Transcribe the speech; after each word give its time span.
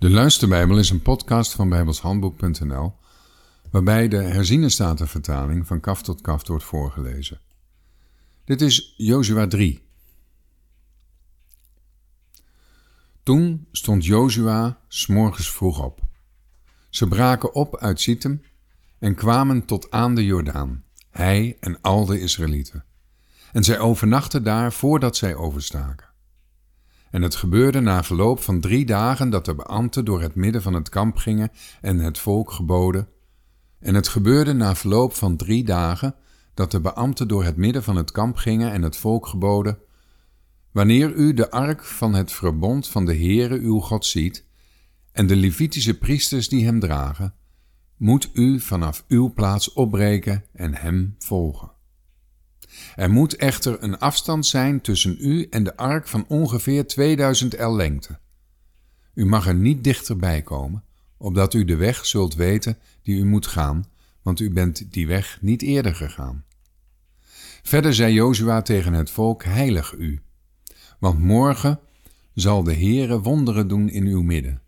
De 0.00 0.10
Luisterbijbel 0.10 0.78
is 0.78 0.90
een 0.90 1.02
podcast 1.02 1.52
van 1.52 1.68
bijbelshandboek.nl 1.68 2.94
waarbij 3.70 4.08
de 4.08 4.16
herziene 4.16 4.68
statenvertaling 4.68 5.66
van 5.66 5.80
kaf 5.80 6.02
tot 6.02 6.20
kaf 6.20 6.46
wordt 6.46 6.64
voorgelezen. 6.64 7.40
Dit 8.44 8.60
is 8.60 8.94
Jozua 8.96 9.46
3. 9.46 9.82
Toen 13.22 13.66
stond 13.72 14.04
Jozua 14.04 14.80
s'morgens 14.88 15.50
vroeg 15.50 15.84
op. 15.84 16.00
Ze 16.90 17.08
braken 17.08 17.54
op 17.54 17.76
uit 17.76 18.00
Sittem 18.00 18.42
en 18.98 19.14
kwamen 19.14 19.64
tot 19.64 19.90
aan 19.90 20.14
de 20.14 20.24
Jordaan, 20.24 20.84
hij 21.10 21.56
en 21.60 21.80
al 21.80 22.04
de 22.04 22.20
Israëlieten. 22.20 22.84
En 23.52 23.64
zij 23.64 23.78
overnachten 23.78 24.44
daar 24.44 24.72
voordat 24.72 25.16
zij 25.16 25.34
overstaken. 25.34 26.09
En 27.10 27.22
het 27.22 27.34
gebeurde 27.34 27.80
na 27.80 28.04
verloop 28.04 28.40
van 28.40 28.60
drie 28.60 28.86
dagen 28.86 29.30
dat 29.30 29.44
de 29.44 29.54
beambten 29.54 30.04
door 30.04 30.22
het 30.22 30.34
midden 30.34 30.62
van 30.62 30.74
het 30.74 30.88
kamp 30.88 31.16
gingen 31.16 31.50
en 31.80 31.98
het 31.98 32.18
volk 32.18 32.50
geboden. 32.50 33.08
En 33.78 33.94
het 33.94 34.08
gebeurde 34.08 34.52
na 34.52 34.74
verloop 34.74 35.14
van 35.14 35.36
drie 35.36 35.64
dagen 35.64 36.14
dat 36.54 36.70
de 36.70 36.80
beambten 36.80 37.28
door 37.28 37.44
het 37.44 37.56
midden 37.56 37.82
van 37.82 37.96
het 37.96 38.10
kamp 38.10 38.36
gingen 38.36 38.72
en 38.72 38.82
het 38.82 38.96
volk 38.96 39.26
geboden. 39.26 39.78
Wanneer 40.72 41.14
u 41.14 41.34
de 41.34 41.50
ark 41.50 41.84
van 41.84 42.14
het 42.14 42.32
verbond 42.32 42.88
van 42.88 43.04
de 43.04 43.14
Heere 43.14 43.58
uw 43.58 43.78
God 43.78 44.06
ziet, 44.06 44.44
en 45.12 45.26
de 45.26 45.36
Levitische 45.36 45.98
priesters 45.98 46.48
die 46.48 46.64
hem 46.64 46.80
dragen, 46.80 47.34
moet 47.96 48.30
u 48.32 48.60
vanaf 48.60 49.04
uw 49.08 49.32
plaats 49.32 49.72
opbreken 49.72 50.44
en 50.52 50.74
hem 50.74 51.14
volgen. 51.18 51.70
Er 52.96 53.10
moet 53.10 53.36
echter 53.36 53.82
een 53.82 53.98
afstand 53.98 54.46
zijn 54.46 54.80
tussen 54.80 55.16
u 55.20 55.46
en 55.50 55.64
de 55.64 55.76
ark 55.76 56.08
van 56.08 56.24
ongeveer 56.28 56.86
2000 56.86 57.54
el 57.54 57.76
lengte. 57.76 58.18
U 59.14 59.26
mag 59.26 59.46
er 59.46 59.54
niet 59.54 59.84
dichterbij 59.84 60.42
komen, 60.42 60.84
opdat 61.16 61.54
u 61.54 61.64
de 61.64 61.76
weg 61.76 62.06
zult 62.06 62.34
weten 62.34 62.78
die 63.02 63.16
u 63.16 63.24
moet 63.24 63.46
gaan, 63.46 63.84
want 64.22 64.40
u 64.40 64.50
bent 64.50 64.92
die 64.92 65.06
weg 65.06 65.38
niet 65.40 65.62
eerder 65.62 65.94
gegaan. 65.94 66.44
Verder 67.62 67.94
zei 67.94 68.12
Jozua 68.12 68.62
tegen 68.62 68.92
het 68.92 69.10
volk: 69.10 69.44
Heilig 69.44 69.92
u, 69.92 70.22
want 70.98 71.18
morgen 71.18 71.80
zal 72.34 72.62
de 72.62 72.74
Heere 72.74 73.20
wonderen 73.20 73.68
doen 73.68 73.88
in 73.88 74.06
uw 74.06 74.22
midden. 74.22 74.62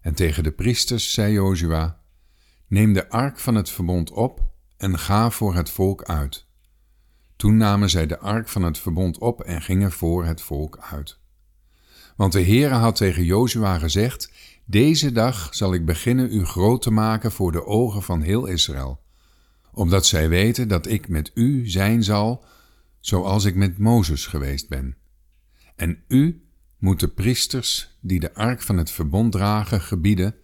En 0.00 0.14
tegen 0.14 0.42
de 0.42 0.52
priesters 0.52 1.12
zei 1.12 1.32
Jozua: 1.32 2.00
Neem 2.66 2.92
de 2.92 3.08
ark 3.08 3.38
van 3.38 3.54
het 3.54 3.70
verbond 3.70 4.10
op 4.10 4.42
en 4.76 4.98
ga 4.98 5.30
voor 5.30 5.54
het 5.54 5.70
volk 5.70 6.02
uit. 6.02 6.43
Toen 7.44 7.56
namen 7.56 7.90
zij 7.90 8.06
de 8.06 8.18
ark 8.18 8.48
van 8.48 8.62
het 8.62 8.78
verbond 8.78 9.18
op 9.18 9.40
en 9.40 9.62
gingen 9.62 9.92
voor 9.92 10.24
het 10.24 10.40
volk 10.40 10.78
uit. 10.90 11.18
Want 12.16 12.32
de 12.32 12.42
Heere 12.42 12.74
had 12.74 12.96
tegen 12.96 13.24
Jozua 13.24 13.78
gezegd: 13.78 14.32
Deze 14.64 15.12
dag 15.12 15.54
zal 15.54 15.74
ik 15.74 15.84
beginnen 15.84 16.32
u 16.32 16.44
groot 16.44 16.82
te 16.82 16.90
maken 16.90 17.32
voor 17.32 17.52
de 17.52 17.66
ogen 17.66 18.02
van 18.02 18.20
heel 18.20 18.46
Israël, 18.46 19.00
opdat 19.72 20.06
zij 20.06 20.28
weten 20.28 20.68
dat 20.68 20.86
ik 20.86 21.08
met 21.08 21.30
u 21.34 21.68
zijn 21.68 22.02
zal, 22.02 22.44
zoals 23.00 23.44
ik 23.44 23.54
met 23.54 23.78
Mozes 23.78 24.26
geweest 24.26 24.68
ben. 24.68 24.96
En 25.76 26.02
u 26.08 26.44
moet 26.78 27.00
de 27.00 27.08
priesters 27.08 27.96
die 28.00 28.20
de 28.20 28.34
ark 28.34 28.62
van 28.62 28.76
het 28.76 28.90
verbond 28.90 29.32
dragen 29.32 29.80
gebieden, 29.80 30.34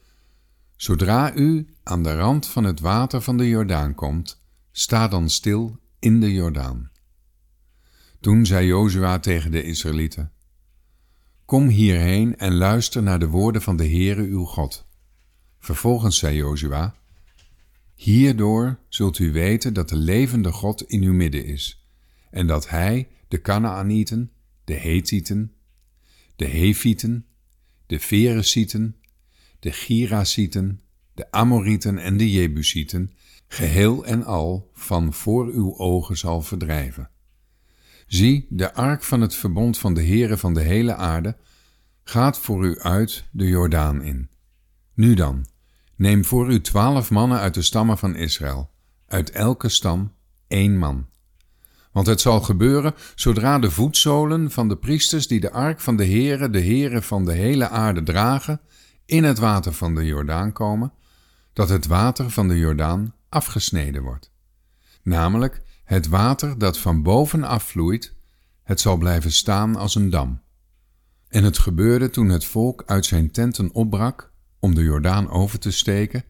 zodra 0.77 1.35
u 1.35 1.75
aan 1.83 2.03
de 2.03 2.17
rand 2.17 2.47
van 2.47 2.65
het 2.65 2.81
water 2.81 3.21
van 3.21 3.37
de 3.37 3.49
Jordaan 3.49 3.95
komt, 3.95 4.41
sta 4.73 5.09
dan 5.09 5.31
stil 5.31 5.79
in 5.99 6.21
de 6.21 6.33
Jordaan. 6.33 6.90
Toen 8.21 8.47
zei 8.47 8.67
Jozua 8.67 9.19
tegen 9.19 9.51
de 9.51 9.63
Israëlieten: 9.63 10.33
Kom 11.45 11.69
hierheen 11.69 12.37
en 12.37 12.55
luister 12.55 13.03
naar 13.03 13.19
de 13.19 13.29
woorden 13.29 13.63
van 13.63 13.77
de 13.77 13.89
Heere 13.89 14.23
uw 14.23 14.45
God. 14.45 14.87
Vervolgens 15.59 16.19
zei 16.19 16.37
Jozua: 16.37 16.95
Hierdoor 17.95 18.79
zult 18.89 19.19
u 19.19 19.33
weten 19.33 19.75
dat 19.75 19.89
de 19.89 19.97
levende 19.97 20.53
God 20.53 20.83
in 20.83 21.03
uw 21.03 21.13
midden 21.13 21.45
is, 21.45 21.87
en 22.31 22.47
dat 22.47 22.69
Hij 22.69 23.09
de 23.29 23.41
Canaanieten, 23.41 24.31
de 24.65 24.75
Hethieten, 24.75 25.53
de 26.37 26.47
Hefieten, 26.47 27.27
de 27.87 28.01
Feresieten, 28.01 28.97
de 29.59 29.73
Girasieten, 29.73 30.81
de 31.15 31.31
Amorieten 31.31 31.99
en 31.99 32.17
de 32.17 32.31
Jebusieten 32.31 33.13
geheel 33.49 34.07
en 34.07 34.25
al 34.25 34.71
van 34.75 35.13
voor 35.13 35.47
uw 35.47 35.79
ogen 35.79 36.17
zal 36.17 36.43
verdrijven. 36.43 37.11
Zie, 38.11 38.47
de 38.49 38.75
ark 38.75 39.03
van 39.03 39.21
het 39.21 39.35
verbond 39.35 39.79
van 39.79 39.95
de 39.95 40.03
Heere 40.03 40.37
van 40.37 40.55
de 40.55 40.61
hele 40.61 40.95
aarde 40.95 41.37
gaat 42.05 42.39
voor 42.39 42.65
u 42.65 42.81
uit 42.81 43.25
de 43.31 43.49
Jordaan 43.49 44.03
in. 44.03 44.31
Nu 44.95 45.15
dan, 45.15 45.47
neem 45.97 46.25
voor 46.25 46.53
u 46.53 46.61
twaalf 46.61 47.11
mannen 47.11 47.39
uit 47.39 47.55
de 47.55 47.63
stammen 47.63 47.99
van 47.99 48.17
Israël, 48.17 48.71
uit 49.07 49.31
elke 49.31 49.69
stam 49.69 50.13
één 50.47 50.79
man. 50.79 51.07
Want 51.93 52.07
het 52.07 52.21
zal 52.21 52.41
gebeuren, 52.41 52.95
zodra 53.15 53.59
de 53.59 53.71
voetzolen 53.71 54.51
van 54.51 54.69
de 54.69 54.77
priesters 54.77 55.27
die 55.27 55.41
de 55.41 55.51
ark 55.51 55.81
van 55.81 55.97
de 55.97 56.07
Heere, 56.07 56.51
de 56.51 56.63
Heere 56.63 57.03
van 57.03 57.25
de 57.25 57.33
hele 57.33 57.69
aarde 57.69 58.03
dragen, 58.03 58.61
in 59.07 59.25
het 59.25 59.39
water 59.39 59.73
van 59.73 59.95
de 59.95 60.05
Jordaan 60.07 60.53
komen, 60.53 60.93
dat 61.53 61.69
het 61.69 61.87
water 61.87 62.31
van 62.31 62.49
de 62.49 62.59
Jordaan 62.59 63.15
afgesneden 63.29 64.03
wordt. 64.03 64.33
Namelijk 65.03 65.63
het 65.91 66.09
water 66.09 66.59
dat 66.59 66.79
van 66.79 67.03
boven 67.03 67.45
afvloeit, 67.45 68.15
het 68.63 68.81
zal 68.81 68.97
blijven 68.97 69.33
staan 69.33 69.77
als 69.77 69.95
een 69.95 70.11
dam. 70.11 70.41
En 71.29 71.45
het 71.45 71.59
gebeurde 71.59 72.11
toen 72.11 72.29
het 72.29 72.45
volk 72.45 72.83
uit 72.87 73.07
zijn 73.07 73.31
tenten 73.31 73.73
opbrak 73.73 74.33
om 74.59 74.75
de 74.75 74.83
Jordaan 74.83 75.31
over 75.31 75.59
te 75.59 75.71
steken, 75.71 76.25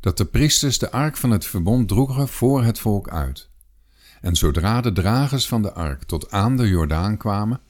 dat 0.00 0.16
de 0.16 0.24
priesters 0.24 0.78
de 0.78 0.90
ark 0.90 1.16
van 1.16 1.30
het 1.30 1.46
verbond 1.46 1.88
droegen 1.88 2.28
voor 2.28 2.64
het 2.64 2.78
volk 2.78 3.08
uit. 3.08 3.50
En 4.20 4.36
zodra 4.36 4.80
de 4.80 4.92
dragers 4.92 5.48
van 5.48 5.62
de 5.62 5.72
ark 5.72 6.02
tot 6.02 6.30
aan 6.30 6.56
de 6.56 6.68
Jordaan 6.68 7.16
kwamen, 7.16 7.60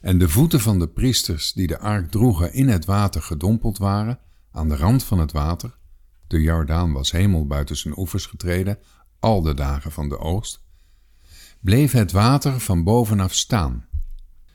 en 0.00 0.18
de 0.18 0.28
voeten 0.28 0.60
van 0.60 0.78
de 0.78 0.88
priesters 0.88 1.52
die 1.52 1.66
de 1.66 1.78
ark 1.78 2.10
droegen 2.10 2.52
in 2.52 2.68
het 2.68 2.84
water 2.84 3.22
gedompeld 3.22 3.78
waren, 3.78 4.18
aan 4.52 4.68
de 4.68 4.76
rand 4.76 5.04
van 5.04 5.18
het 5.18 5.32
water, 5.32 5.76
de 6.26 6.40
Jordaan 6.40 6.92
was 6.92 7.10
hemel 7.10 7.46
buiten 7.46 7.76
zijn 7.76 7.98
oevers 7.98 8.26
getreden, 8.26 8.78
al 9.18 9.42
de 9.42 9.54
dagen 9.54 9.92
van 9.92 10.08
de 10.08 10.18
oogst, 10.18 10.63
bleef 11.64 11.92
het 11.92 12.12
water 12.12 12.60
van 12.60 12.84
bovenaf 12.84 13.34
staan. 13.34 13.86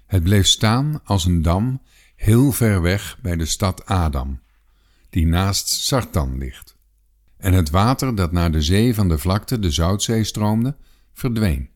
Het 0.05 0.23
bleef 0.23 0.47
staan 0.47 1.01
als 1.03 1.25
een 1.25 1.41
dam 1.41 1.81
heel 2.15 2.51
ver 2.51 2.81
weg 2.81 3.17
bij 3.21 3.35
de 3.35 3.45
stad 3.45 3.85
Adam, 3.85 4.41
die 5.09 5.25
naast 5.25 5.67
Sartan 5.67 6.37
ligt. 6.37 6.77
En 7.37 7.53
het 7.53 7.69
water 7.69 8.15
dat 8.15 8.31
naar 8.31 8.51
de 8.51 8.61
zee 8.61 8.95
van 8.95 9.09
de 9.09 9.17
vlakte, 9.17 9.59
de 9.59 9.71
Zoutzee, 9.71 10.23
stroomde, 10.23 10.77
verdween. 11.13 11.69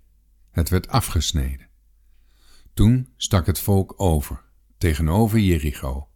Het 0.51 0.69
werd 0.69 0.87
afgesneden. 0.87 1.69
Toen 2.73 3.07
stak 3.17 3.45
het 3.45 3.59
volk 3.59 3.93
over, 3.97 4.43
tegenover 4.77 5.39
Jericho. 5.39 6.07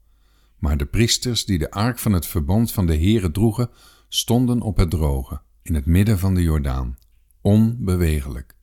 Maar 0.58 0.78
de 0.78 0.86
priesters 0.86 1.46
die 1.46 1.58
de 1.58 1.72
ark 1.72 2.00
van 2.00 2.12
het 2.12 2.26
verbond 2.26 2.72
van 2.72 2.86
de 2.86 2.96
Heere 2.96 3.32
droegen, 3.32 3.70
stonden 4.10 4.62
op 4.62 4.78
het 4.78 4.90
droge, 4.90 5.42
in 5.62 5.76
het 5.76 5.86
midden 5.86 6.20
van 6.20 6.34
de 6.34 6.42
Jordaan, 6.42 6.98
onbewegelijk. 7.42 8.57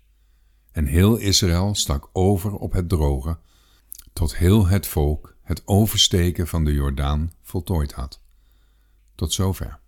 En 0.74 0.86
heel 0.86 1.16
Israël 1.16 1.74
stak 1.74 2.08
over 2.12 2.54
op 2.54 2.72
het 2.72 2.88
droge, 2.88 3.38
tot 4.12 4.36
heel 4.36 4.66
het 4.66 4.86
volk 4.86 5.36
het 5.42 5.62
oversteken 5.64 6.46
van 6.46 6.64
de 6.64 6.72
Jordaan 6.72 7.32
voltooid 7.42 7.92
had. 7.92 8.20
Tot 9.14 9.32
zover. 9.32 9.78